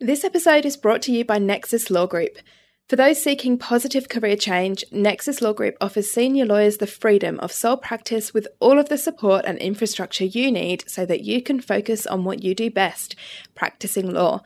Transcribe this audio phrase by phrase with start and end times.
[0.00, 2.38] This episode is brought to you by Nexus Law Group.
[2.88, 7.50] For those seeking positive career change, Nexus Law Group offers senior lawyers the freedom of
[7.50, 11.60] sole practice with all of the support and infrastructure you need so that you can
[11.60, 13.16] focus on what you do best
[13.56, 14.40] practicing law.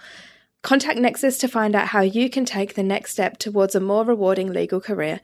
[0.62, 4.06] Contact Nexus to find out how you can take the next step towards a more
[4.06, 5.20] rewarding legal career.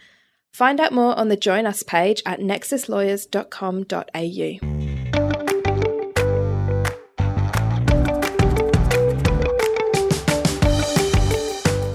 [0.53, 4.98] Find out more on the Join Us page at nexuslawyers.com.au.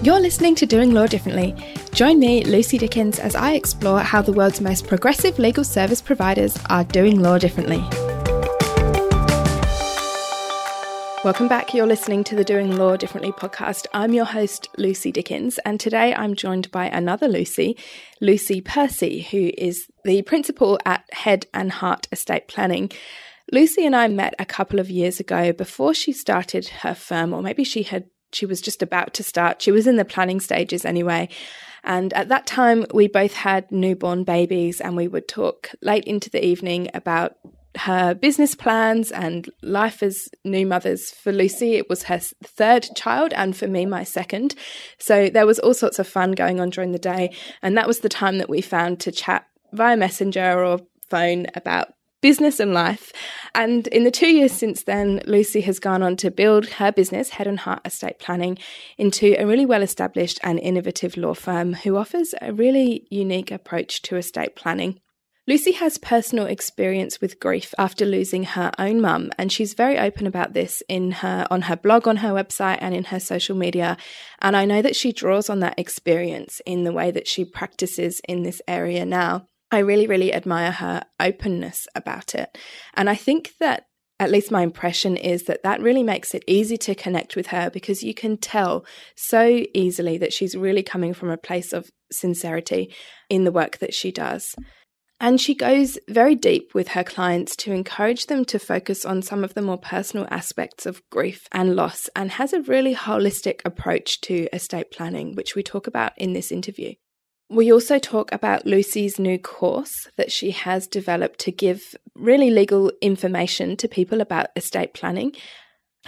[0.04, 1.56] You're listening to Doing Law Differently.
[1.94, 6.58] Join me, Lucy Dickens, as I explore how the world's most progressive legal service providers
[6.70, 7.78] are doing law differently.
[11.24, 11.74] Welcome back.
[11.74, 13.86] You're listening to the Doing Law Differently podcast.
[13.94, 17.78] I'm your host, Lucy Dickens, and today I'm joined by another Lucy,
[18.20, 22.92] Lucy Percy, who is the principal at Head and Heart Estate Planning.
[23.54, 27.42] Lucy and I met a couple of years ago before she started her firm, or
[27.42, 29.62] maybe she had she was just about to start.
[29.62, 31.30] She was in the planning stages anyway.
[31.84, 36.30] And at that time, we both had newborn babies, and we would talk late into
[36.30, 37.36] the evening about
[37.76, 41.12] her business plans and life as new mothers.
[41.12, 44.56] For Lucy, it was her third child, and for me, my second.
[44.98, 47.36] So there was all sorts of fun going on during the day.
[47.62, 50.80] And that was the time that we found to chat via Messenger or
[51.10, 53.12] phone about business and life.
[53.54, 57.32] And in the two years since then, Lucy has gone on to build her business,
[57.32, 58.58] Head and Heart Estate Planning,
[58.98, 64.02] into a really well established and innovative law firm who offers a really unique approach
[64.04, 65.02] to estate planning.
[65.46, 70.26] Lucy has personal experience with grief after losing her own mum, and she's very open
[70.26, 73.98] about this in her on her blog, on her website, and in her social media.
[74.40, 78.22] And I know that she draws on that experience in the way that she practices
[78.30, 79.50] in this area now.
[79.74, 82.58] I really, really admire her openness about it.
[82.94, 83.86] And I think that
[84.20, 87.72] at least my impression is that that really makes it easy to connect with her
[87.72, 88.86] because you can tell
[89.16, 92.94] so easily that she's really coming from a place of sincerity
[93.30, 94.56] in the work that she does.
[95.20, 99.44] And she goes very deep with her clients to encourage them to focus on some
[99.44, 104.22] of the more personal aspects of grief and loss and has a really holistic approach
[104.22, 106.94] to estate planning, which we talk about in this interview.
[107.54, 112.92] We also talk about Lucy's new course that she has developed to give really legal
[113.00, 115.34] information to people about estate planning.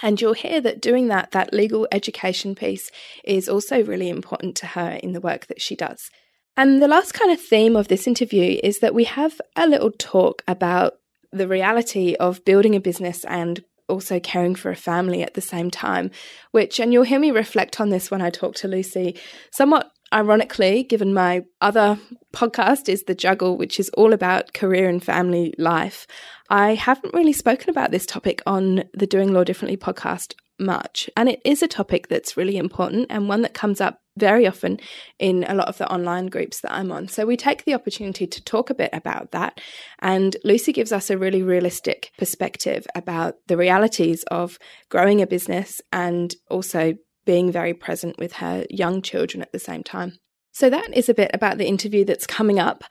[0.02, 2.90] And you'll hear that doing that, that legal education piece,
[3.24, 6.10] is also really important to her in the work that she does.
[6.58, 9.92] And the last kind of theme of this interview is that we have a little
[9.92, 10.96] talk about
[11.32, 15.70] the reality of building a business and also caring for a family at the same
[15.70, 16.10] time,
[16.50, 19.16] which, and you'll hear me reflect on this when I talk to Lucy,
[19.52, 22.00] somewhat ironically, given my other
[22.34, 26.08] podcast is The Juggle, which is all about career and family life,
[26.50, 31.10] I haven't really spoken about this topic on the Doing Law Differently podcast much.
[31.18, 34.80] And it is a topic that's really important and one that comes up very often
[35.20, 37.10] in a lot of the online groups that I'm on.
[37.10, 39.60] So we take the opportunity to talk a bit about that.
[40.00, 44.58] And Lucy gives us a really realistic perspective about the realities of
[44.90, 49.84] growing a business and also being very present with her young children at the same
[49.84, 50.20] time.
[50.56, 52.86] So, that is a bit about the interview that's coming up.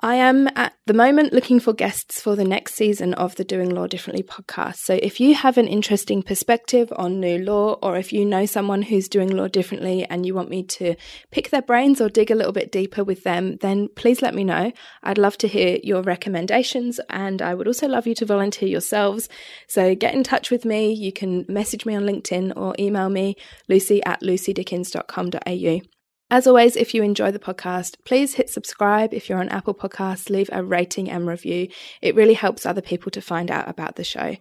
[0.00, 3.70] I am at the moment looking for guests for the next season of the Doing
[3.70, 4.76] Law Differently podcast.
[4.80, 8.82] So, if you have an interesting perspective on new law, or if you know someone
[8.82, 10.94] who's doing law differently and you want me to
[11.30, 14.44] pick their brains or dig a little bit deeper with them, then please let me
[14.44, 14.70] know.
[15.02, 19.30] I'd love to hear your recommendations and I would also love you to volunteer yourselves.
[19.68, 20.92] So, get in touch with me.
[20.92, 23.36] You can message me on LinkedIn or email me,
[23.70, 25.95] lucy at lucydickens.com.au.
[26.28, 29.14] As always, if you enjoy the podcast, please hit subscribe.
[29.14, 31.68] If you're on Apple Podcasts, leave a rating and review.
[32.02, 34.36] It really helps other people to find out about the show.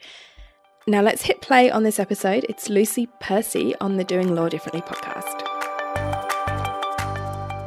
[0.87, 2.43] Now let's hit play on this episode.
[2.49, 5.43] It's Lucy Percy on the Doing Law Differently podcast.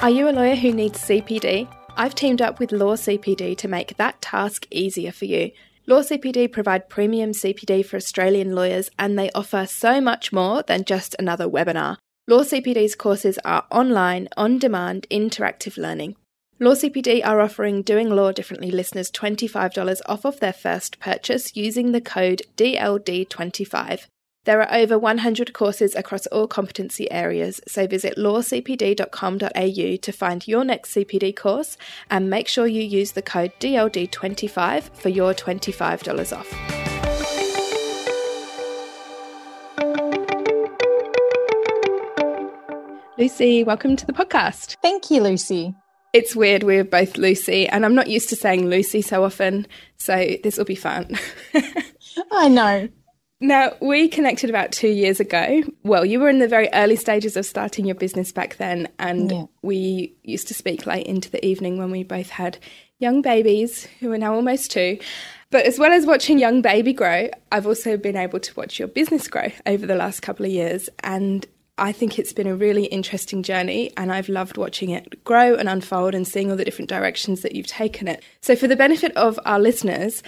[0.03, 1.73] Are you a lawyer who needs CPD?
[1.97, 5.53] I've teamed up with Law CPD to make that task easier for you.
[5.87, 10.83] Law CPD provide premium CPD for Australian lawyers and they offer so much more than
[10.83, 11.99] just another webinar.
[12.29, 16.15] Law CPD's courses are online, on demand, interactive learning.
[16.61, 21.93] Law CPD are offering Doing Law Differently listeners $25 off of their first purchase using
[21.93, 24.09] the code DLD25.
[24.45, 30.65] There are over 100 courses across all competency areas, so visit lawcpd.com.au to find your
[30.65, 31.79] next CPD course
[32.11, 36.88] and make sure you use the code DLD25 for your $25 off.
[43.19, 44.77] Lucy, welcome to the podcast.
[44.81, 45.75] Thank you, Lucy.
[46.13, 49.67] It's weird, we're both Lucy, and I'm not used to saying Lucy so often,
[49.97, 51.19] so this will be fun.
[52.31, 52.89] I know.
[53.41, 55.65] Now, we connected about two years ago.
[55.83, 59.33] Well, you were in the very early stages of starting your business back then, and
[59.33, 59.45] yeah.
[59.63, 62.59] we used to speak late into the evening when we both had
[63.01, 64.97] young babies who are now almost two.
[65.51, 68.87] But as well as watching young baby grow, I've also been able to watch your
[68.87, 70.89] business grow over the last couple of years.
[71.03, 71.45] And
[71.79, 75.69] I think it's been a really interesting journey, and I've loved watching it grow and
[75.69, 78.23] unfold and seeing all the different directions that you've taken it.
[78.41, 80.23] So, for the benefit of our listeners,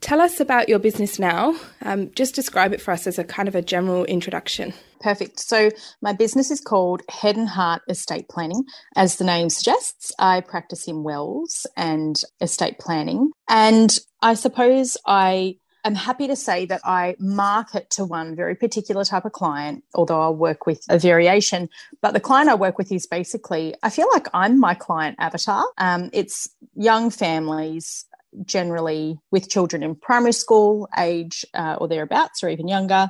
[0.00, 1.58] Tell us about your business now.
[1.82, 4.74] Um, just describe it for us as a kind of a general introduction.
[5.00, 5.40] Perfect.
[5.40, 5.70] So,
[6.02, 8.64] my business is called Head and Heart Estate Planning.
[8.94, 13.30] As the name suggests, I practice in wills and estate planning.
[13.48, 19.04] And I suppose I am happy to say that I market to one very particular
[19.04, 21.68] type of client, although I'll work with a variation.
[22.02, 25.64] But the client I work with is basically, I feel like I'm my client avatar.
[25.78, 28.04] Um, it's young families
[28.44, 33.08] generally with children in primary school age uh, or thereabouts or even younger.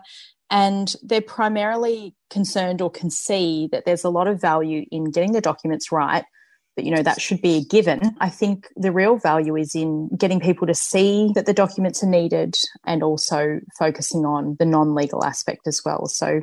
[0.50, 5.32] And they're primarily concerned or can see that there's a lot of value in getting
[5.32, 6.25] the documents right,
[6.76, 8.14] that, you know, that should be a given.
[8.20, 12.08] I think the real value is in getting people to see that the documents are
[12.08, 16.06] needed and also focusing on the non legal aspect as well.
[16.06, 16.43] So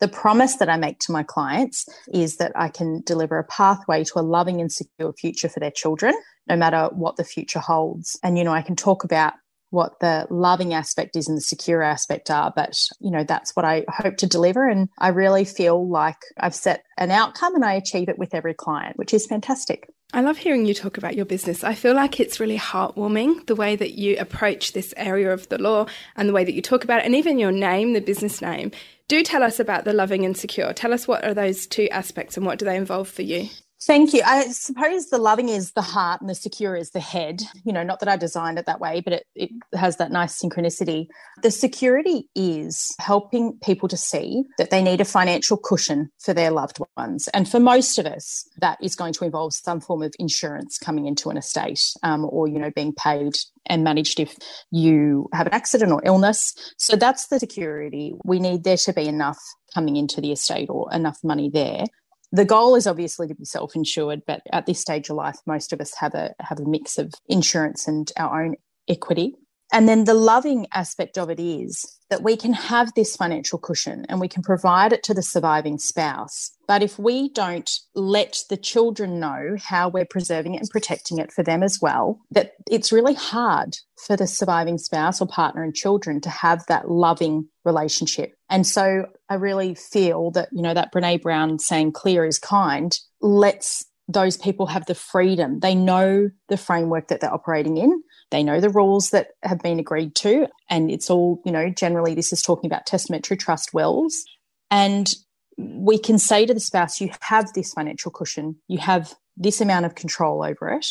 [0.00, 4.04] the promise that I make to my clients is that I can deliver a pathway
[4.04, 6.14] to a loving and secure future for their children,
[6.48, 8.18] no matter what the future holds.
[8.22, 9.34] And, you know, I can talk about
[9.70, 12.52] what the loving aspect is and the secure aspect are.
[12.54, 14.68] But, you know, that's what I hope to deliver.
[14.68, 18.54] And I really feel like I've set an outcome and I achieve it with every
[18.54, 19.90] client, which is fantastic.
[20.12, 21.64] I love hearing you talk about your business.
[21.64, 25.58] I feel like it's really heartwarming the way that you approach this area of the
[25.58, 28.40] law and the way that you talk about it, and even your name, the business
[28.40, 28.70] name.
[29.08, 30.72] Do tell us about the loving and secure.
[30.72, 33.48] Tell us what are those two aspects and what do they involve for you?
[33.82, 34.22] Thank you.
[34.24, 37.42] I suppose the loving is the heart and the secure is the head.
[37.64, 40.40] You know, not that I designed it that way, but it, it has that nice
[40.40, 41.08] synchronicity.
[41.42, 46.50] The security is helping people to see that they need a financial cushion for their
[46.50, 47.28] loved ones.
[47.28, 51.04] And for most of us, that is going to involve some form of insurance coming
[51.04, 53.36] into an estate um, or, you know, being paid
[53.66, 54.36] and managed if
[54.70, 56.54] you have an accident or illness.
[56.78, 58.14] So that's the security.
[58.24, 59.38] We need there to be enough
[59.74, 61.84] coming into the estate or enough money there
[62.32, 65.80] the goal is obviously to be self-insured, but at this stage of life, most of
[65.80, 68.54] us have a have a mix of insurance and our own
[68.88, 69.34] equity.
[69.72, 74.06] And then the loving aspect of it is that we can have this financial cushion
[74.08, 76.52] and we can provide it to the surviving spouse.
[76.68, 81.32] But if we don't let the children know how we're preserving it and protecting it
[81.32, 83.76] for them as well, that it's really hard
[84.06, 88.34] for the surviving spouse or partner and children to have that loving relationship.
[88.48, 92.96] And so I really feel that, you know, that Brene Brown saying clear is kind
[93.20, 95.60] lets those people have the freedom.
[95.60, 98.02] They know the framework that they're operating in.
[98.30, 100.46] They know the rules that have been agreed to.
[100.70, 104.24] And it's all, you know, generally this is talking about testamentary trust wills.
[104.70, 105.12] And
[105.58, 109.86] we can say to the spouse, you have this financial cushion, you have this amount
[109.86, 110.86] of control over it.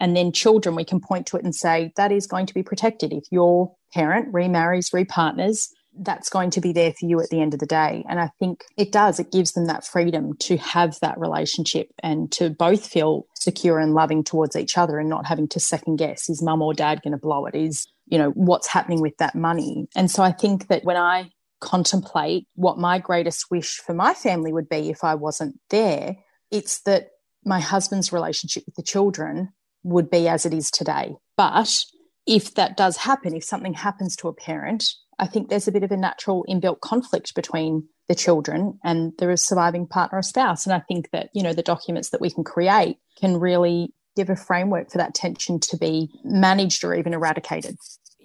[0.00, 2.62] And then children, we can point to it and say, that is going to be
[2.62, 3.12] protected.
[3.12, 5.68] If your parent remarries, repartners,
[5.98, 8.04] that's going to be there for you at the end of the day.
[8.08, 12.30] And I think it does, it gives them that freedom to have that relationship and
[12.32, 16.28] to both feel secure and loving towards each other and not having to second guess
[16.28, 17.54] is mum or dad going to blow it?
[17.54, 19.86] Is, you know, what's happening with that money?
[19.94, 21.30] And so I think that when I
[21.60, 26.16] contemplate what my greatest wish for my family would be if I wasn't there,
[26.50, 27.08] it's that
[27.44, 29.50] my husband's relationship with the children
[29.82, 31.14] would be as it is today.
[31.36, 31.84] But
[32.26, 34.84] if that does happen, if something happens to a parent,
[35.18, 39.36] I think there's a bit of a natural inbuilt conflict between the children and the
[39.36, 40.66] surviving partner or spouse.
[40.66, 44.30] And I think that, you know, the documents that we can create can really give
[44.30, 47.76] a framework for that tension to be managed or even eradicated.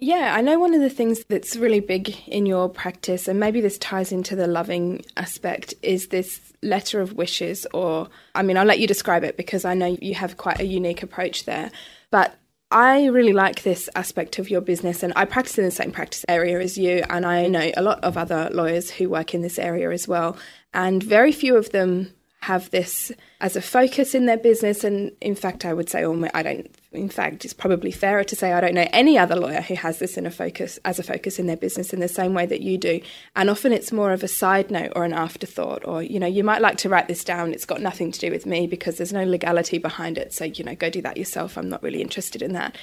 [0.02, 3.60] Yeah, I know one of the things that's really big in your practice, and maybe
[3.60, 8.64] this ties into the loving aspect, is this letter of wishes, or I mean, I'll
[8.64, 11.70] let you describe it because I know you have quite a unique approach there.
[12.10, 12.34] But
[12.72, 16.24] I really like this aspect of your business, and I practice in the same practice
[16.28, 19.58] area as you, and I know a lot of other lawyers who work in this
[19.58, 20.36] area as well.
[20.72, 24.82] And very few of them have this as a focus in their business.
[24.82, 26.74] And in fact, I would say, I don't.
[26.92, 29.98] In fact, it's probably fairer to say I don't know any other lawyer who has
[29.98, 32.62] this in a focus as a focus in their business in the same way that
[32.62, 33.00] you do.
[33.36, 36.42] And often it's more of a side note or an afterthought, or you know, you
[36.42, 37.52] might like to write this down.
[37.52, 40.32] It's got nothing to do with me because there's no legality behind it.
[40.32, 41.58] So you know, go do that yourself.
[41.58, 42.76] I'm not really interested in that.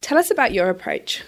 [0.00, 1.22] Tell us about your approach.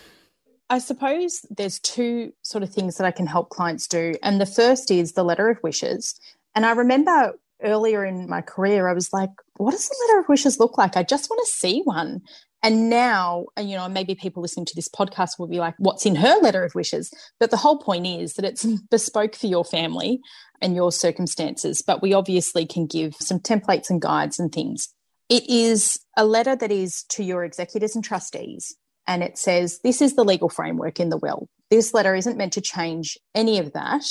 [0.68, 4.16] I suppose there's two sort of things that I can help clients do.
[4.22, 6.20] And the first is the letter of wishes.
[6.54, 10.28] And I remember earlier in my career, I was like, what does the letter of
[10.28, 10.96] wishes look like?
[10.96, 12.20] I just want to see one.
[12.62, 16.06] And now, uh, you know, maybe people listening to this podcast will be like, what's
[16.06, 17.12] in her letter of wishes?
[17.38, 20.20] But the whole point is that it's bespoke for your family
[20.60, 21.82] and your circumstances.
[21.82, 24.88] But we obviously can give some templates and guides and things.
[25.28, 28.74] It is a letter that is to your executors and trustees.
[29.06, 31.48] And it says, this is the legal framework in the will.
[31.70, 34.04] This letter isn't meant to change any of that,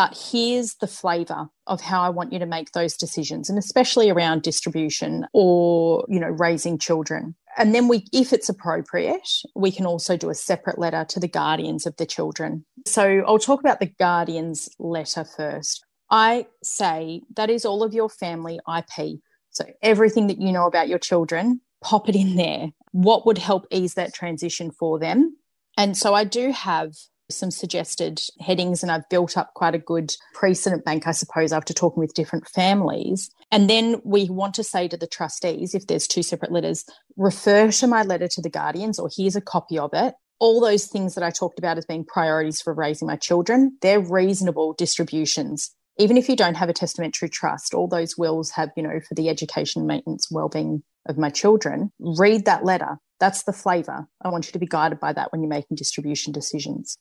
[0.00, 4.08] but here's the flavor of how I want you to make those decisions, and especially
[4.08, 7.34] around distribution or, you know, raising children.
[7.58, 11.28] And then we, if it's appropriate, we can also do a separate letter to the
[11.28, 12.64] guardians of the children.
[12.86, 15.84] So I'll talk about the guardians letter first.
[16.10, 19.18] I say that is all of your family IP.
[19.50, 22.68] So everything that you know about your children, pop it in there.
[22.92, 25.36] What would help ease that transition for them?
[25.76, 26.94] And so I do have
[27.30, 31.72] some suggested headings and I've built up quite a good precedent bank, I suppose, after
[31.72, 33.30] talking with different families.
[33.50, 36.84] And then we want to say to the trustees, if there's two separate letters,
[37.16, 40.14] refer to my letter to the guardians or here's a copy of it.
[40.38, 44.00] All those things that I talked about as being priorities for raising my children, they're
[44.00, 45.70] reasonable distributions.
[45.98, 49.14] Even if you don't have a testamentary trust, all those wills have, you know, for
[49.14, 51.92] the education, maintenance, well-being of my children.
[51.98, 52.98] Read that letter.
[53.18, 54.06] That's the flavor.
[54.22, 56.96] I want you to be guided by that when you're making distribution decisions.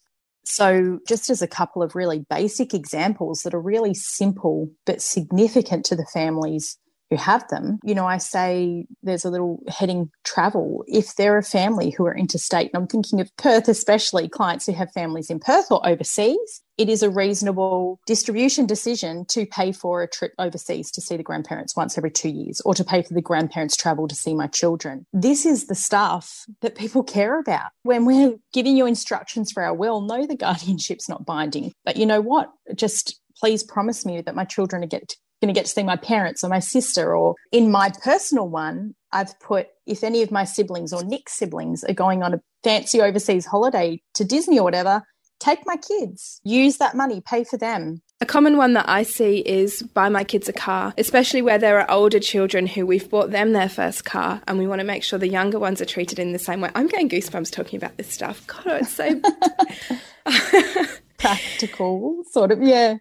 [0.50, 5.86] So, just as a couple of really basic examples that are really simple but significant
[5.86, 6.76] to the families
[7.12, 10.84] who have them, you know, I say there's a little heading travel.
[10.88, 14.74] If they're a family who are interstate, and I'm thinking of Perth, especially clients who
[14.74, 20.02] have families in Perth or overseas, it is a reasonable distribution decision to pay for
[20.02, 23.14] a trip overseas to see the grandparents once every two years or to pay for
[23.14, 25.06] the grandparents' travel to see my children.
[25.12, 27.72] This is the stuff that people care about.
[27.84, 31.74] When we're giving you instructions for our will, no, the guardianship's not binding.
[31.84, 32.50] But you know what?
[32.74, 35.04] Just please promise me that my children are going
[35.42, 37.14] to get to see my parents or my sister.
[37.14, 41.84] Or in my personal one, I've put if any of my siblings or Nick's siblings
[41.84, 45.04] are going on a fancy overseas holiday to Disney or whatever,
[45.40, 48.02] take my kids, use that money, pay for them.
[48.22, 51.80] A common one that I see is buy my kids a car, especially where there
[51.80, 55.04] are older children who we've bought them their first car and we want to make
[55.04, 56.70] sure the younger ones are treated in the same way.
[56.76, 58.46] I'm getting goosebumps talking about this stuff.
[58.48, 59.22] God, it's so
[61.18, 62.98] practical, sort of, yeah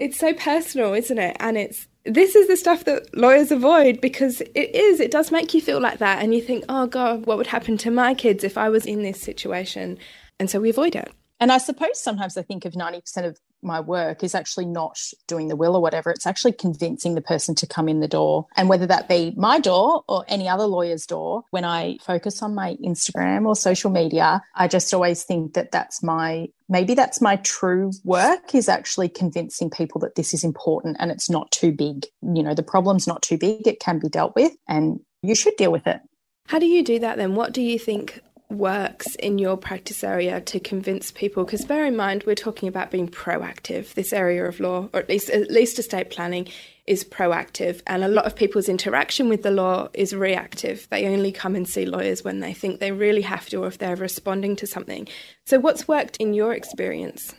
[0.00, 1.36] it's so personal, isn't it?
[1.38, 5.52] And it's this is the stuff that lawyers avoid because it is, it does make
[5.52, 6.22] you feel like that.
[6.22, 9.02] And you think, oh God, what would happen to my kids if I was in
[9.02, 9.98] this situation?
[10.38, 11.12] And so we avoid it.
[11.40, 15.48] And I suppose sometimes I think of 90% of my work is actually not doing
[15.48, 16.10] the will or whatever.
[16.10, 18.46] It's actually convincing the person to come in the door.
[18.56, 22.54] And whether that be my door or any other lawyer's door, when I focus on
[22.54, 27.36] my Instagram or social media, I just always think that that's my maybe that's my
[27.36, 32.06] true work is actually convincing people that this is important and it's not too big.
[32.22, 35.56] You know, the problem's not too big, it can be dealt with, and you should
[35.56, 36.00] deal with it.
[36.46, 37.34] How do you do that then?
[37.34, 38.20] What do you think
[38.50, 41.44] works in your practice area to convince people?
[41.44, 43.94] Because bear in mind we're talking about being proactive.
[43.94, 46.48] This area of law or at least at least estate planning
[46.86, 47.82] is proactive.
[47.86, 50.88] And a lot of people's interaction with the law is reactive.
[50.90, 53.78] They only come and see lawyers when they think they really have to or if
[53.78, 55.06] they're responding to something.
[55.44, 57.34] So what's worked in your experience?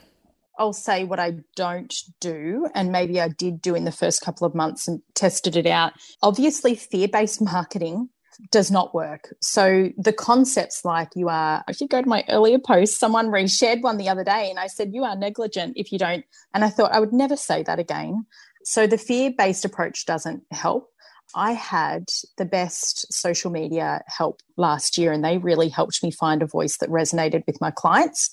[0.58, 4.46] I'll say what I don't do, and maybe I did do in the first couple
[4.46, 5.94] of months and tested it out.
[6.22, 8.10] Obviously, fear based marketing
[8.50, 9.34] does not work.
[9.40, 13.82] So the concepts like you are, if you go to my earlier post, someone reshared
[13.82, 16.24] one the other day and I said, you are negligent if you don't.
[16.52, 18.26] And I thought I would never say that again.
[18.64, 20.88] So the fear based approach doesn't help.
[21.34, 22.06] I had
[22.36, 26.76] the best social media help last year and they really helped me find a voice
[26.78, 28.30] that resonated with my clients.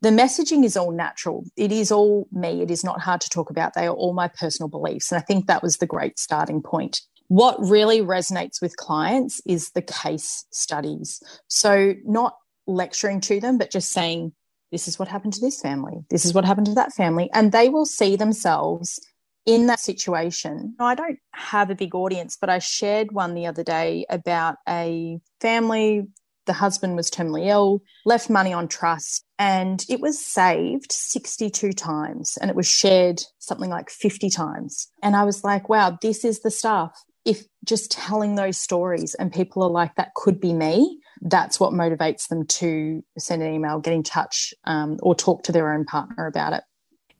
[0.00, 1.44] The messaging is all natural.
[1.56, 2.60] It is all me.
[2.60, 3.74] It is not hard to talk about.
[3.74, 5.12] They are all my personal beliefs.
[5.12, 7.02] And I think that was the great starting point.
[7.28, 11.22] What really resonates with clients is the case studies.
[11.48, 14.32] So, not lecturing to them, but just saying,
[14.70, 17.30] this is what happened to this family, this is what happened to that family.
[17.32, 19.00] And they will see themselves
[19.46, 20.74] in that situation.
[20.80, 25.20] I don't have a big audience, but I shared one the other day about a
[25.40, 26.08] family.
[26.46, 32.36] The husband was terminally ill, left money on trust, and it was saved 62 times
[32.38, 34.88] and it was shared something like 50 times.
[35.02, 39.32] And I was like, wow, this is the stuff if just telling those stories and
[39.32, 43.80] people are like, that could be me, that's what motivates them to send an email,
[43.80, 46.64] get in touch, um, or talk to their own partner about it.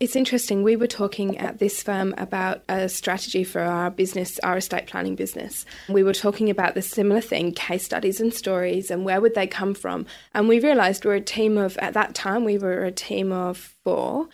[0.01, 0.65] It's interesting.
[0.65, 5.15] We were talking at this firm about a strategy for our business, our estate planning
[5.15, 5.65] business.
[5.89, 9.47] We were talking about the similar thing case studies and stories, and where would they
[9.47, 10.05] come from?
[10.35, 13.57] And we realized we're a team of, at that time, we were a team of
[13.85, 14.29] four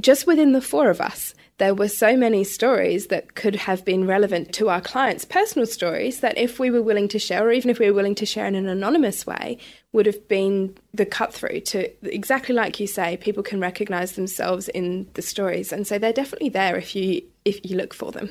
[0.00, 4.06] just within the four of us, there were so many stories that could have been
[4.06, 7.70] relevant to our clients' personal stories that if we were willing to share, or even
[7.70, 9.58] if we were willing to share in an anonymous way,
[9.92, 14.68] would have been the cut through to exactly like you say, people can recognize themselves
[14.68, 15.72] in the stories.
[15.72, 18.30] And so they're definitely there if you if you look for them.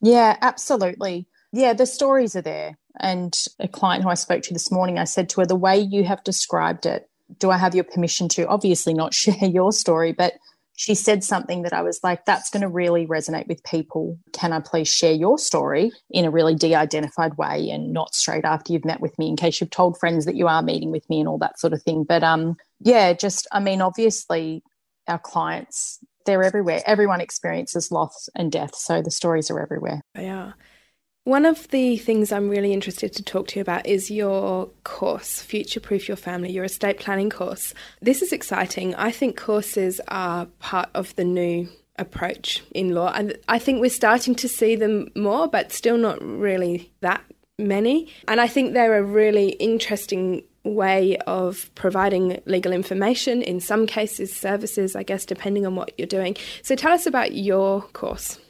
[0.00, 1.26] Yeah, absolutely.
[1.52, 2.78] Yeah, the stories are there.
[3.00, 5.78] And a client who I spoke to this morning, I said to her, the way
[5.78, 10.12] you have described it, do I have your permission to obviously not share your story,
[10.12, 10.34] but
[10.74, 14.18] she said something that I was like, that's going to really resonate with people.
[14.32, 18.44] Can I please share your story in a really de identified way and not straight
[18.44, 21.08] after you've met with me in case you've told friends that you are meeting with
[21.10, 22.04] me and all that sort of thing?
[22.04, 24.62] But um, yeah, just, I mean, obviously,
[25.06, 26.80] our clients, they're everywhere.
[26.86, 28.74] Everyone experiences loss and death.
[28.74, 30.02] So the stories are everywhere.
[30.14, 30.54] Are.
[31.24, 35.40] One of the things I'm really interested to talk to you about is your course,
[35.40, 37.74] Future Proof Your Family, your estate planning course.
[38.00, 38.96] This is exciting.
[38.96, 43.12] I think courses are part of the new approach in law.
[43.14, 47.22] And I think we're starting to see them more, but still not really that
[47.56, 48.12] many.
[48.26, 54.34] And I think they're a really interesting way of providing legal information, in some cases,
[54.34, 56.36] services, I guess, depending on what you're doing.
[56.62, 58.40] So tell us about your course.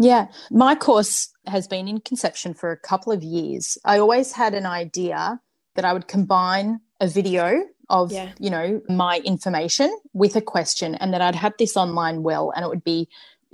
[0.00, 3.78] Yeah, my course has been in conception for a couple of years.
[3.84, 5.40] I always had an idea
[5.74, 8.32] that I would combine a video of, yeah.
[8.38, 12.64] you know, my information with a question and that I'd have this online will and
[12.64, 13.08] it would be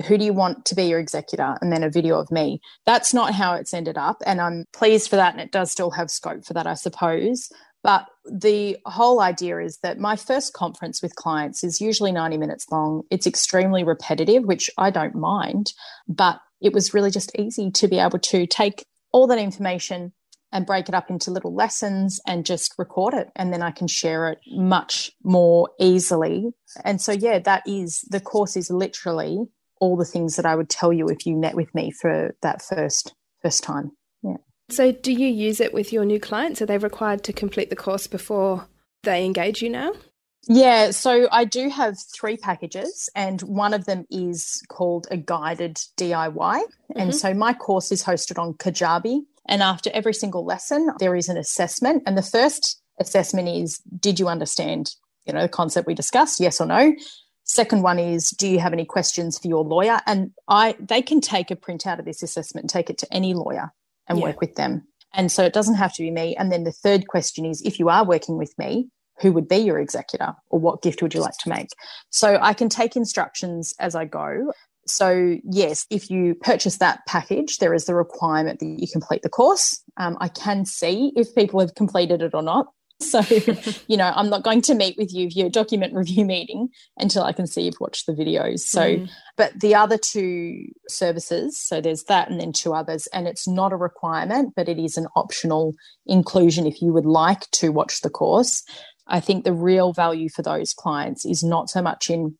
[0.08, 3.14] who do you want to be your executor and then a video of me that's
[3.14, 6.10] not how it's ended up and i'm pleased for that and it does still have
[6.10, 7.48] scope for that i suppose
[7.84, 12.66] but the whole idea is that my first conference with clients is usually 90 minutes
[12.72, 13.02] long.
[13.10, 15.74] It's extremely repetitive, which I don't mind,
[16.08, 20.12] but it was really just easy to be able to take all that information
[20.54, 23.28] and break it up into little lessons and just record it.
[23.34, 26.52] And then I can share it much more easily.
[26.84, 29.40] And so, yeah, that is the course is literally
[29.80, 32.62] all the things that I would tell you if you met with me for that
[32.62, 33.90] first first time.
[34.23, 34.37] Yeah.
[34.70, 36.62] So, do you use it with your new clients?
[36.62, 38.68] Are they required to complete the course before
[39.02, 39.92] they engage you now?
[40.46, 45.76] Yeah, so I do have three packages, and one of them is called a guided
[45.96, 46.34] DIY.
[46.34, 46.98] Mm-hmm.
[46.98, 49.22] And so my course is hosted on Kajabi.
[49.46, 52.02] And after every single lesson, there is an assessment.
[52.07, 54.94] And the first assessment is Did you understand
[55.26, 56.94] you know the concept we discussed yes or no
[57.44, 61.20] second one is do you have any questions for your lawyer and i they can
[61.20, 63.72] take a printout of this assessment and take it to any lawyer
[64.09, 64.24] and yeah.
[64.24, 64.87] work with them.
[65.12, 66.35] And so it doesn't have to be me.
[66.37, 68.88] And then the third question is if you are working with me,
[69.20, 71.68] who would be your executor or what gift would you like to make?
[72.11, 74.53] So I can take instructions as I go.
[74.87, 79.31] So, yes, if you purchase that package, there is the requirement that you complete the
[79.31, 79.83] course.
[79.96, 82.66] Um, I can see if people have completed it or not.
[83.00, 83.20] So,
[83.88, 87.24] you know, I'm not going to meet with you for your document review meeting until
[87.24, 88.61] I can see you've watched the videos.
[88.61, 89.11] So, mm.
[89.37, 93.72] but the other two services, so there's that and then two others, and it's not
[93.72, 95.74] a requirement, but it is an optional
[96.07, 98.62] inclusion if you would like to watch the course.
[99.06, 102.36] I think the real value for those clients is not so much in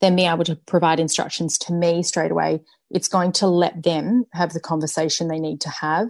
[0.00, 2.60] them being able to provide instructions to me straight away.
[2.90, 6.08] It's going to let them have the conversation they need to have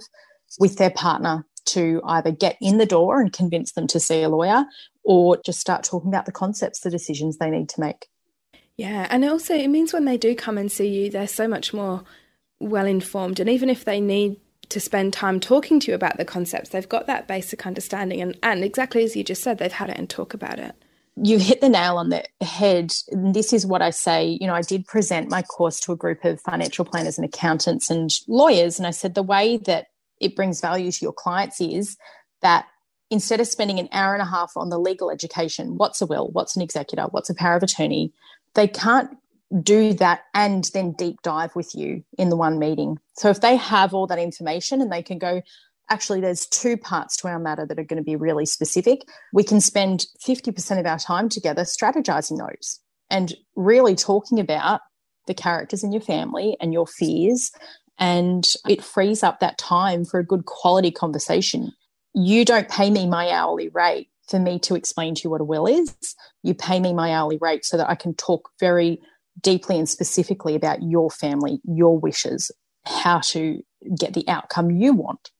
[0.58, 4.28] with their partner to either get in the door and convince them to see a
[4.28, 4.64] lawyer
[5.04, 8.06] or just start talking about the concepts, the decisions they need to make.
[8.76, 11.72] Yeah, and also it means when they do come and see you, they're so much
[11.72, 12.04] more
[12.60, 13.40] well informed.
[13.40, 14.36] And even if they need
[14.68, 18.20] to spend time talking to you about the concepts, they've got that basic understanding.
[18.20, 20.74] And, and exactly as you just said, they've had it and talk about it.
[21.16, 22.92] You hit the nail on the head.
[23.10, 24.36] This is what I say.
[24.40, 27.90] You know, I did present my course to a group of financial planners and accountants
[27.90, 28.78] and lawyers.
[28.78, 29.86] And I said the way that
[30.20, 31.96] it brings value to your clients is
[32.42, 32.66] that
[33.10, 36.28] instead of spending an hour and a half on the legal education, what's a will,
[36.32, 38.12] what's an executor, what's a power of attorney,
[38.54, 39.10] they can't
[39.62, 42.98] do that and then deep dive with you in the one meeting.
[43.14, 45.42] So if they have all that information and they can go,
[45.88, 49.44] actually, there's two parts to our matter that are going to be really specific, we
[49.44, 54.80] can spend 50% of our time together strategizing those and really talking about
[55.26, 57.52] the characters in your family and your fears
[57.98, 61.72] and it frees up that time for a good quality conversation.
[62.14, 65.44] You don't pay me my hourly rate for me to explain to you what a
[65.44, 65.94] will is.
[66.42, 69.00] You pay me my hourly rate so that I can talk very
[69.40, 72.50] deeply and specifically about your family, your wishes,
[72.84, 73.62] how to
[73.98, 75.30] get the outcome you want.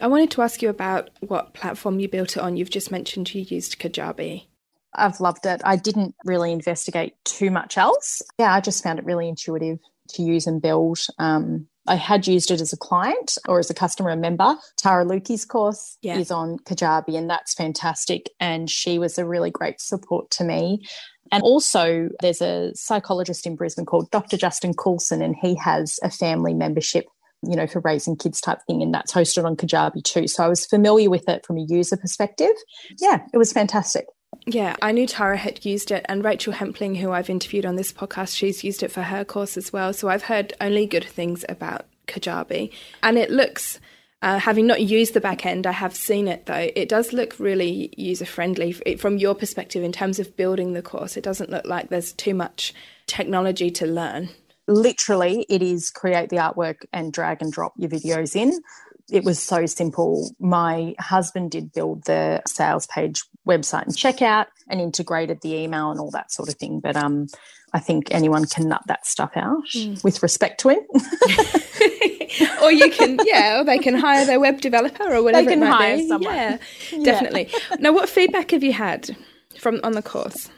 [0.00, 2.56] I wanted to ask you about what platform you built it on.
[2.56, 4.46] You've just mentioned you used Kajabi.
[4.94, 5.62] I've loved it.
[5.64, 8.20] I didn't really investigate too much else.
[8.38, 9.78] Yeah, I just found it really intuitive
[10.10, 10.98] to use and build.
[11.18, 14.56] Um, I had used it as a client or as a customer member.
[14.76, 16.16] Tara Lukey's course yeah.
[16.16, 18.30] is on Kajabi, and that's fantastic.
[18.38, 20.86] And she was a really great support to me.
[21.32, 24.36] And also, there's a psychologist in Brisbane called Dr.
[24.36, 27.06] Justin Coulson, and he has a family membership
[27.44, 28.82] you know, for raising kids type thing.
[28.82, 30.28] And that's hosted on Kajabi too.
[30.28, 32.52] So I was familiar with it from a user perspective.
[33.00, 34.06] Yeah, it was fantastic.
[34.46, 37.92] Yeah, I knew Tara had used it, and Rachel Hempling, who I've interviewed on this
[37.92, 39.92] podcast, she's used it for her course as well.
[39.92, 42.72] So I've heard only good things about Kajabi.
[43.02, 43.78] And it looks,
[44.22, 46.70] uh, having not used the back end, I have seen it though.
[46.74, 51.16] It does look really user friendly from your perspective in terms of building the course.
[51.16, 52.72] It doesn't look like there's too much
[53.06, 54.30] technology to learn
[54.68, 58.52] literally it is create the artwork and drag and drop your videos in
[59.10, 64.80] it was so simple my husband did build the sales page website and checkout and
[64.80, 67.26] integrated the email and all that sort of thing but um
[67.72, 70.02] i think anyone can nut that stuff out mm.
[70.04, 70.78] with respect to him
[72.62, 75.62] or you can yeah or they can hire their web developer or whatever they can
[75.62, 76.08] hire be.
[76.08, 76.34] someone.
[76.34, 76.58] Yeah.
[77.04, 77.48] definitely.
[77.78, 79.16] Now what feedback have you had
[79.58, 80.48] from on the course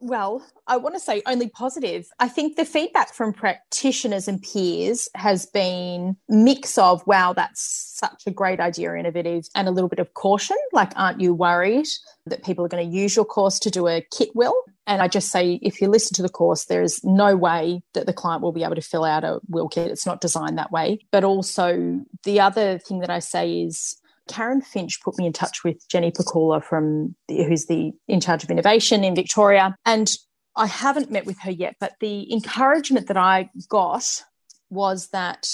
[0.00, 2.08] well, I want to say only positive.
[2.20, 7.62] I think the feedback from practitioners and peers has been mix of wow, that's
[7.98, 10.56] such a great idea, innovative, and a little bit of caution.
[10.72, 11.86] Like, aren't you worried
[12.26, 14.54] that people are going to use your course to do a kit will?
[14.86, 18.06] And I just say, if you listen to the course, there is no way that
[18.06, 19.90] the client will be able to fill out a will kit.
[19.90, 21.00] It's not designed that way.
[21.10, 23.96] But also, the other thing that I say is
[24.28, 28.44] Karen Finch put me in touch with Jenny Pakula from the, who's the in charge
[28.44, 30.10] of innovation in Victoria, and
[30.56, 31.76] I haven't met with her yet.
[31.80, 34.22] But the encouragement that I got
[34.70, 35.48] was that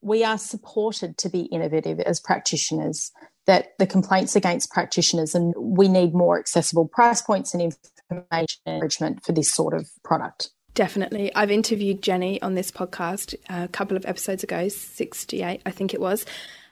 [0.00, 3.10] we are supported to be innovative as practitioners.
[3.46, 7.62] That the complaints against practitioners, and we need more accessible price points and
[8.10, 10.50] information encouragement for this sort of product.
[10.74, 11.34] Definitely.
[11.34, 15.92] I've interviewed Jenny on this podcast uh, a couple of episodes ago, 68, I think
[15.92, 16.24] it was.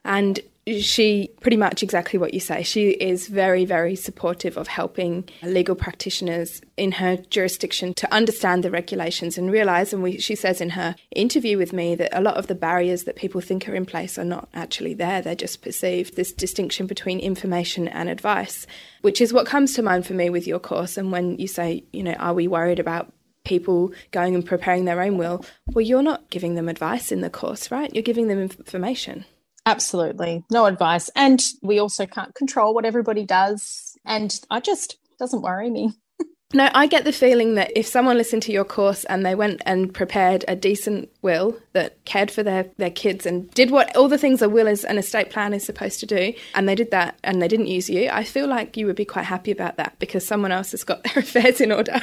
[0.04, 2.62] And she pretty much exactly what you say.
[2.62, 8.70] She is very, very supportive of helping legal practitioners in her jurisdiction to understand the
[8.70, 9.92] regulations and realize.
[9.92, 13.04] And we, she says in her interview with me that a lot of the barriers
[13.04, 15.22] that people think are in place are not actually there.
[15.22, 16.16] They're just perceived.
[16.16, 18.66] This distinction between information and advice,
[19.02, 20.96] which is what comes to mind for me with your course.
[20.96, 23.12] And when you say, you know, are we worried about
[23.44, 25.44] people going and preparing their own will?
[25.68, 27.94] Well, you're not giving them advice in the course, right?
[27.94, 29.24] You're giving them information.
[29.66, 30.44] Absolutely.
[30.50, 31.10] No advice.
[31.16, 33.98] And we also can't control what everybody does.
[34.06, 35.92] And I just doesn't worry me.
[36.54, 39.62] No, I get the feeling that if someone listened to your course and they went
[39.66, 44.06] and prepared a decent will that cared for their, their kids and did what all
[44.06, 46.92] the things a will is an estate plan is supposed to do, and they did
[46.92, 49.76] that and they didn't use you, I feel like you would be quite happy about
[49.78, 52.00] that because someone else has got their affairs in order.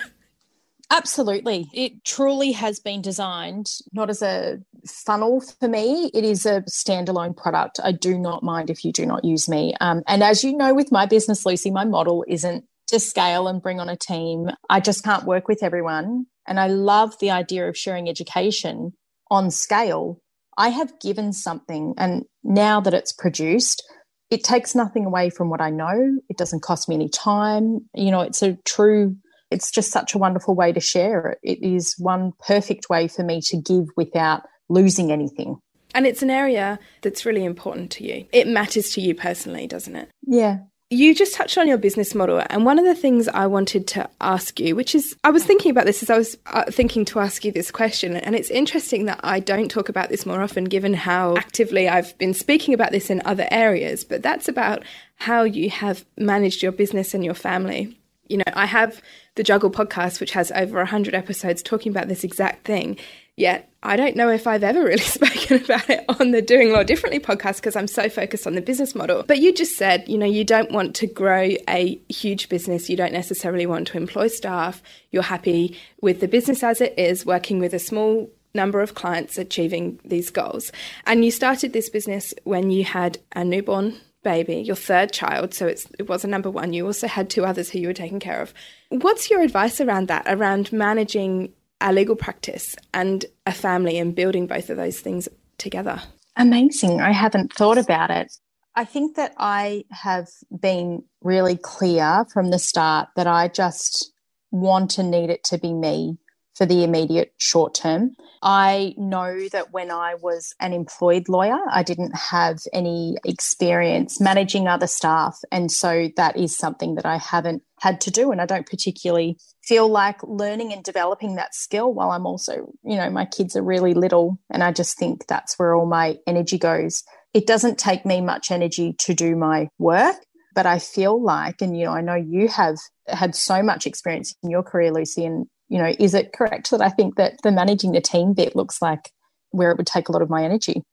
[0.94, 1.68] Absolutely.
[1.74, 7.36] It truly has been designed not as a funnel for me, it is a standalone
[7.36, 7.80] product.
[7.84, 9.74] I do not mind if you do not use me.
[9.82, 13.60] Um, and as you know, with my business, Lucy, my model isn't to scale and
[13.60, 14.52] bring on a team.
[14.70, 16.28] I just can't work with everyone.
[16.48, 18.92] And I love the idea of sharing education
[19.32, 20.22] on scale.
[20.60, 23.82] I have given something, and now that it's produced,
[24.30, 26.20] it takes nothing away from what I know.
[26.30, 27.80] It doesn't cost me any time.
[27.96, 29.16] You know, it's a true
[29.54, 31.40] it's just such a wonderful way to share it.
[31.44, 35.60] It is one perfect way for me to give without losing anything.
[35.96, 38.26] And it's an area that's really important to you.
[38.32, 40.10] It matters to you personally, doesn't it?
[40.26, 40.60] Yeah.
[40.90, 42.44] You just touched on your business model.
[42.50, 45.72] And one of the things I wanted to ask you, which is, I was thinking
[45.72, 48.16] about this as I was uh, thinking to ask you this question.
[48.16, 52.16] And it's interesting that I don't talk about this more often, given how actively I've
[52.18, 54.04] been speaking about this in other areas.
[54.04, 54.84] But that's about
[55.16, 57.98] how you have managed your business and your family.
[58.28, 59.02] You know, I have
[59.36, 62.98] the Juggle podcast, which has over 100 episodes talking about this exact thing.
[63.36, 66.84] Yet I don't know if I've ever really spoken about it on the Doing Law
[66.84, 69.24] Differently podcast because I'm so focused on the business model.
[69.24, 72.90] But you just said, you know, you don't want to grow a huge business.
[72.90, 74.82] You don't necessarily want to employ staff.
[75.12, 79.38] You're happy with the business as it is, working with a small number of clients
[79.38, 80.72] achieving these goals.
[81.06, 85.68] And you started this business when you had a newborn baby, your third child, so
[85.68, 86.74] it was a number one.
[86.74, 88.54] You also had two others who you were taking care of.
[88.90, 94.48] What's your advice around that, around managing a legal practice and a family and building
[94.48, 96.02] both of those things together?
[96.36, 97.02] Amazing.
[97.02, 98.32] I haven't thought about it.
[98.76, 100.28] I think that I have
[100.60, 104.12] been really clear from the start that I just
[104.50, 106.18] want and need it to be me
[106.56, 108.16] for the immediate short term.
[108.42, 114.68] I know that when I was an employed lawyer, I didn't have any experience managing
[114.68, 115.40] other staff.
[115.52, 118.32] And so that is something that I haven't had to do.
[118.32, 122.98] And I don't particularly feel like learning and developing that skill while I'm also, you
[122.98, 124.38] know, my kids are really little.
[124.50, 127.04] And I just think that's where all my energy goes.
[127.34, 130.18] It doesn't take me much energy to do my work,
[130.54, 134.36] but I feel like, and, you know, I know you have had so much experience
[134.44, 135.26] in your career, Lucy.
[135.26, 138.56] And, you know, is it correct that I think that the managing the team bit
[138.56, 139.12] looks like
[139.50, 140.84] where it would take a lot of my energy?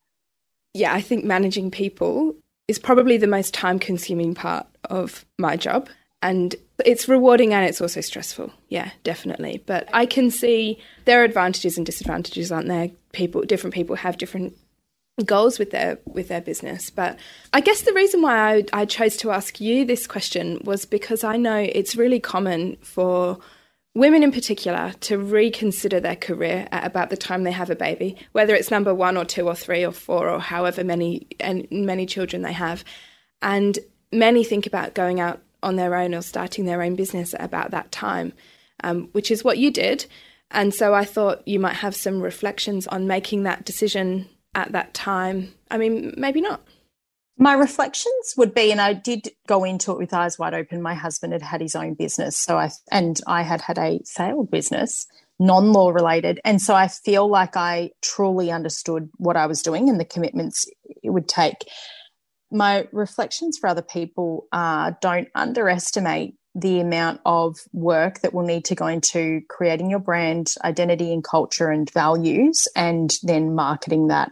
[0.72, 2.34] Yeah, I think managing people
[2.66, 5.90] is probably the most time consuming part of my job.
[6.22, 6.54] And
[6.86, 8.54] it's rewarding and it's also stressful.
[8.70, 9.62] Yeah, definitely.
[9.66, 12.90] But I can see there are advantages and disadvantages, aren't there?
[13.12, 14.56] People, different people have different
[15.26, 16.88] goals with their with their business.
[16.88, 17.18] But
[17.52, 21.22] I guess the reason why I, I chose to ask you this question was because
[21.22, 23.40] I know it's really common for
[23.94, 28.16] women in particular to reconsider their career at about the time they have a baby,
[28.32, 32.06] whether it's number one or two or three or four or however many and many
[32.06, 32.84] children they have.
[33.42, 33.78] And
[34.12, 37.72] many think about going out on their own or starting their own business at about
[37.72, 38.32] that time,
[38.84, 40.06] um, which is what you did.
[40.50, 44.94] And so I thought you might have some reflections on making that decision at that
[44.94, 45.52] time?
[45.70, 46.62] I mean, maybe not.
[47.42, 50.82] My reflections would be, and I did go into it with eyes wide open.
[50.82, 54.50] My husband had had his own business, so I and I had had a failed
[54.50, 55.06] business,
[55.38, 59.98] non-law related, and so I feel like I truly understood what I was doing and
[59.98, 60.66] the commitments
[61.02, 61.64] it would take.
[62.52, 68.66] My reflections for other people are: don't underestimate the amount of work that will need
[68.66, 74.30] to go into creating your brand identity and culture and values, and then marketing that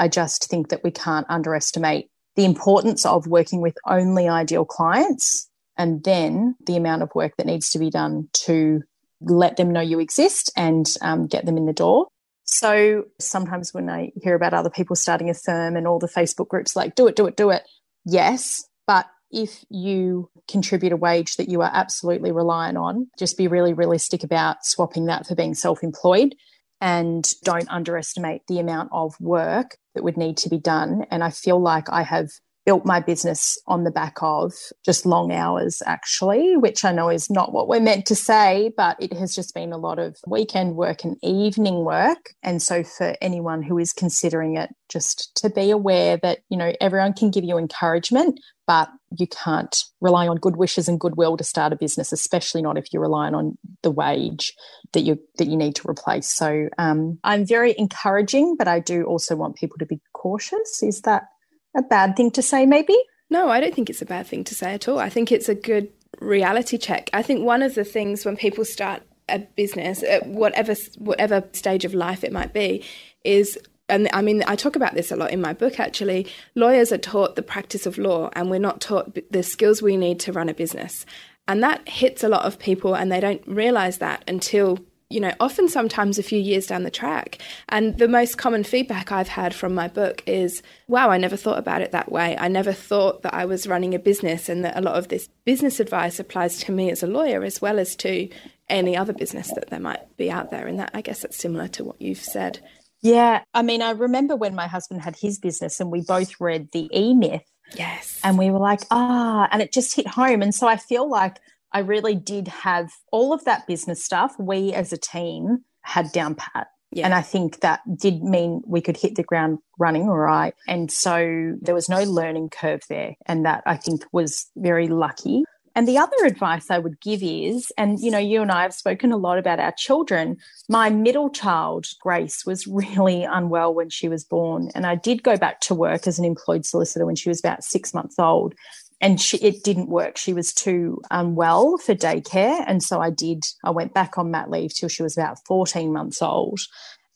[0.00, 5.50] I just think that we can't underestimate the importance of working with only ideal clients
[5.76, 8.80] and then the amount of work that needs to be done to
[9.20, 12.06] let them know you exist and um, get them in the door.
[12.44, 16.46] So sometimes when I hear about other people starting a firm and all the Facebook
[16.46, 17.64] groups like, do it, do it, do it,
[18.04, 18.64] yes.
[18.86, 23.72] But if you contribute a wage that you are absolutely reliant on, just be really
[23.72, 26.36] realistic about swapping that for being self employed
[26.80, 31.04] and don't underestimate the amount of work that would need to be done.
[31.10, 32.30] And I feel like I have
[32.68, 34.52] built my business on the back of
[34.84, 38.94] just long hours, actually, which I know is not what we're meant to say, but
[39.00, 42.34] it has just been a lot of weekend work and evening work.
[42.42, 46.74] And so, for anyone who is considering it, just to be aware that, you know,
[46.78, 48.38] everyone can give you encouragement,
[48.68, 52.76] but you can't rely on good wishes and goodwill to start a business, especially not
[52.76, 54.52] if you're relying on the wage
[54.92, 56.28] that you that you need to replace.
[56.28, 60.82] So um, I'm very encouraging, but I do also want people to be cautious.
[60.82, 61.28] Is that
[61.74, 62.94] a bad thing to say, maybe?
[63.30, 64.98] No, I don't think it's a bad thing to say at all.
[64.98, 65.88] I think it's a good
[66.20, 67.08] reality check.
[67.14, 71.86] I think one of the things when people start a business, at whatever whatever stage
[71.86, 72.84] of life it might be,
[73.24, 76.26] is and I mean, I talk about this a lot in my book actually.
[76.54, 80.20] Lawyers are taught the practice of law, and we're not taught the skills we need
[80.20, 81.06] to run a business.
[81.46, 84.78] And that hits a lot of people, and they don't realize that until
[85.10, 87.38] you know, often sometimes a few years down the track.
[87.70, 91.58] And the most common feedback I've had from my book is, wow, I never thought
[91.58, 92.36] about it that way.
[92.36, 95.28] I never thought that I was running a business and that a lot of this
[95.46, 98.28] business advice applies to me as a lawyer as well as to
[98.68, 100.66] any other business that there might be out there.
[100.66, 102.60] And that, I guess, that's similar to what you've said.
[103.02, 103.42] Yeah.
[103.54, 106.88] I mean, I remember when my husband had his business and we both read The
[106.92, 107.44] E Myth.
[107.74, 108.18] Yes.
[108.24, 110.42] And we were like, ah, and it just hit home.
[110.42, 111.38] And so I feel like
[111.72, 114.34] I really did have all of that business stuff.
[114.38, 116.68] We as a team had down pat.
[116.90, 117.04] Yeah.
[117.04, 120.54] And I think that did mean we could hit the ground running all right.
[120.66, 123.14] And so there was no learning curve there.
[123.26, 125.44] And that I think was very lucky.
[125.74, 128.74] And the other advice I would give is, and you know, you and I have
[128.74, 130.36] spoken a lot about our children.
[130.68, 134.70] My middle child, Grace, was really unwell when she was born.
[134.74, 137.64] And I did go back to work as an employed solicitor when she was about
[137.64, 138.54] six months old
[139.00, 140.16] and she, it didn't work.
[140.16, 142.64] She was too unwell for daycare.
[142.66, 145.92] And so I did, I went back on mat leave till she was about 14
[145.92, 146.60] months old.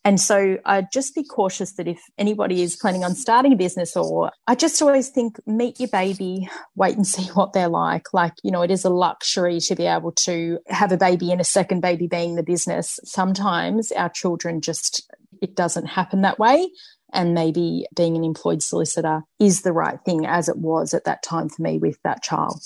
[0.04, 3.96] And so I'd just be cautious that if anybody is planning on starting a business,
[3.96, 8.12] or I just always think meet your baby, wait and see what they're like.
[8.12, 11.40] Like, you know, it is a luxury to be able to have a baby and
[11.40, 12.98] a second baby being the business.
[13.04, 15.08] Sometimes our children just,
[15.40, 16.68] it doesn't happen that way
[17.12, 21.22] and maybe being an employed solicitor is the right thing as it was at that
[21.22, 22.62] time for me with that child.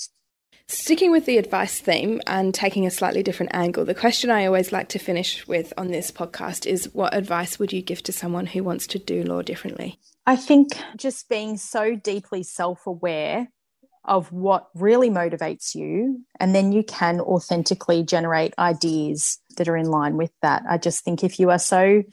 [0.69, 4.73] Sticking with the advice theme and taking a slightly different angle, the question I always
[4.73, 8.47] like to finish with on this podcast is what advice would you give to someone
[8.47, 9.97] who wants to do law differently?
[10.25, 13.47] I think just being so deeply self aware
[14.03, 19.89] of what really motivates you, and then you can authentically generate ideas that are in
[19.89, 20.63] line with that.
[20.69, 22.03] I just think if you are so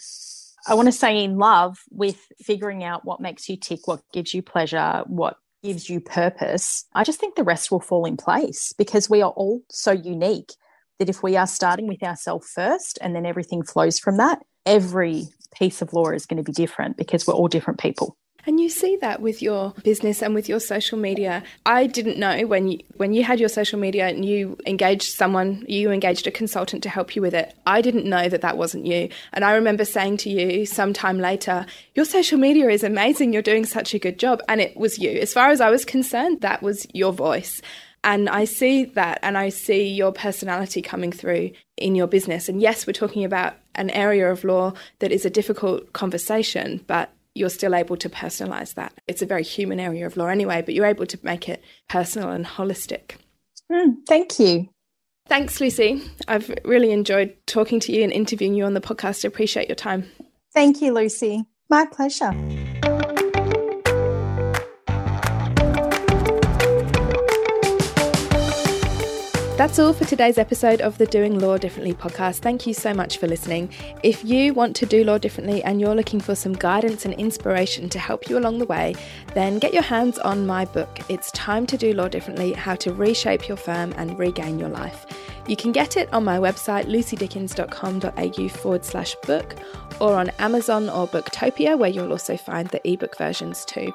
[0.66, 4.32] I want to say in love with figuring out what makes you tick, what gives
[4.32, 6.84] you pleasure, what gives you purpose.
[6.94, 10.52] I just think the rest will fall in place because we are all so unique
[10.98, 15.24] that if we are starting with ourselves first and then everything flows from that, every
[15.54, 18.16] piece of law is going to be different because we're all different people.
[18.46, 21.42] And you see that with your business and with your social media.
[21.64, 25.64] I didn't know when you when you had your social media and you engaged someone,
[25.66, 27.54] you engaged a consultant to help you with it.
[27.66, 29.08] I didn't know that that wasn't you.
[29.32, 33.32] And I remember saying to you sometime later, "Your social media is amazing.
[33.32, 35.10] You're doing such a good job." And it was you.
[35.10, 37.62] As far as I was concerned, that was your voice.
[38.02, 42.50] And I see that and I see your personality coming through in your business.
[42.50, 47.10] And yes, we're talking about an area of law that is a difficult conversation, but
[47.34, 48.92] you're still able to personalize that.
[49.06, 52.30] It's a very human area of law anyway, but you're able to make it personal
[52.30, 53.16] and holistic.
[53.70, 54.68] Mm, thank you.
[55.26, 56.02] Thanks, Lucy.
[56.28, 59.24] I've really enjoyed talking to you and interviewing you on the podcast.
[59.24, 60.06] I appreciate your time.
[60.52, 61.44] Thank you, Lucy.
[61.70, 62.32] My pleasure.
[69.56, 72.40] That's all for today's episode of the Doing Law Differently podcast.
[72.40, 73.70] Thank you so much for listening.
[74.02, 77.88] If you want to do law differently and you're looking for some guidance and inspiration
[77.90, 78.96] to help you along the way,
[79.32, 80.98] then get your hands on my book.
[81.08, 85.06] It's Time to Do Law Differently How to Reshape Your Firm and Regain Your Life.
[85.46, 89.54] You can get it on my website, lucydickens.com.au forward slash book,
[90.00, 93.94] or on Amazon or Booktopia, where you'll also find the ebook versions too.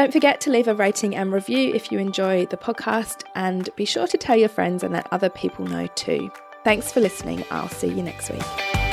[0.00, 3.84] Don't forget to leave a rating and review if you enjoy the podcast, and be
[3.84, 6.30] sure to tell your friends and let other people know too.
[6.64, 7.44] Thanks for listening.
[7.50, 8.89] I'll see you next week.